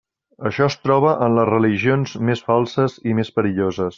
Això 0.49 0.63
es 0.69 0.77
troba 0.85 1.11
en 1.25 1.35
les 1.41 1.51
religions 1.51 2.15
més 2.31 2.43
falses 2.49 2.99
i 3.13 3.17
més 3.21 3.33
perilloses. 3.39 3.89